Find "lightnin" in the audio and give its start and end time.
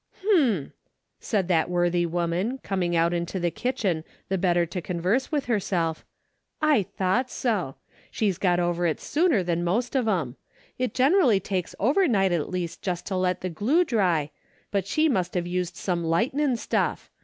16.03-16.57